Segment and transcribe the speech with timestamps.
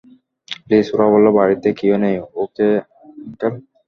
[0.61, 2.67] Please ওরা বলল বাড়িতে কেউ নেই ও কে
[3.19, 3.53] আঙ্কেল?